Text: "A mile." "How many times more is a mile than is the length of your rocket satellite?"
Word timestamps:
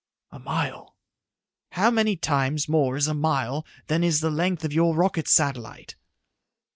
"A 0.31 0.39
mile." 0.39 0.95
"How 1.73 1.91
many 1.91 2.15
times 2.15 2.67
more 2.67 2.95
is 2.97 3.05
a 3.07 3.13
mile 3.13 3.67
than 3.85 4.03
is 4.03 4.19
the 4.19 4.31
length 4.31 4.63
of 4.65 4.73
your 4.73 4.95
rocket 4.95 5.27
satellite?" 5.27 5.95